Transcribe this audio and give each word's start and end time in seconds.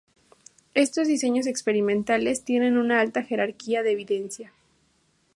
Estos 0.73 1.07
diseños 1.07 1.45
experimentales 1.45 2.43
tienen 2.43 2.79
una 2.79 2.99
alta 3.01 3.21
jerarquía 3.21 3.83
de 3.83 3.91
evidencia. 3.91 4.51